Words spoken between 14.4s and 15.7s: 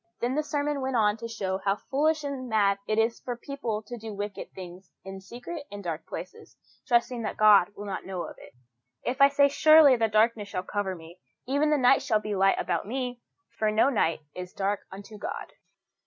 dark unto God.